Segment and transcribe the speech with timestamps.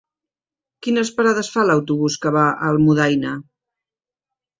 [0.85, 3.35] Quines parades fa l'autobús que va a Almudaina?